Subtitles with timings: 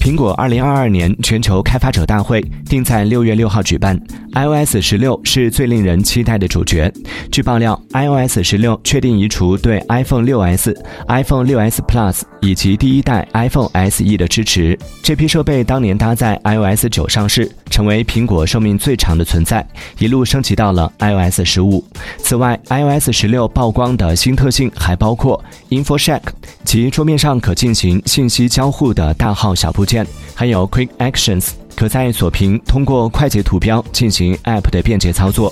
[0.00, 4.00] 苹果二零二二年全球开发者大会定在六月六号举办
[4.34, 6.92] ，iOS 十六是最令人期待的主角。
[7.30, 10.76] 据爆料，iOS 十六确定移除对 iPhone 六 S、
[11.08, 14.78] iPhone 六 S Plus 以及第一代 iPhone SE 的支持。
[15.02, 19.66] 这批设备当年搭载 iOS 九上市，成为苹果寿命最长的存在，
[19.98, 21.84] 一路升级到了 iOS 十五。
[22.18, 26.22] 此外，iOS 十六曝光的新特性还包括 InfoShack，
[26.66, 30.04] 及桌面上可进行信息交互的大号小部件。
[30.34, 35.50] 还有 Quick Actions，可在锁屏通过快捷图标进行 App 的便捷操作。